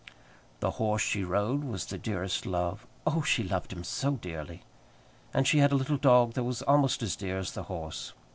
[0.61, 3.21] The horse she rode was the dearest love oh!
[3.21, 4.63] she loved him so dearly!
[5.31, 8.11] And she had a little dog that was almost as dear as the horse.